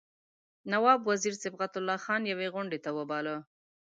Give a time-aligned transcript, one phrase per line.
[0.71, 3.35] نواب وزیر صبغت الله خان یوې غونډې ته وباله.